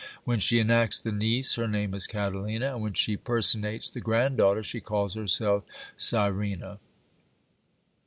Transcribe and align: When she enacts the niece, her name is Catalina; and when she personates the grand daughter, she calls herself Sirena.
When 0.23 0.39
she 0.39 0.57
enacts 0.59 0.99
the 0.99 1.11
niece, 1.11 1.53
her 1.57 1.67
name 1.67 1.93
is 1.93 2.07
Catalina; 2.07 2.73
and 2.73 2.81
when 2.81 2.93
she 2.93 3.15
personates 3.17 3.87
the 3.87 3.99
grand 4.01 4.37
daughter, 4.37 4.63
she 4.63 4.79
calls 4.81 5.13
herself 5.13 5.63
Sirena. 5.95 6.79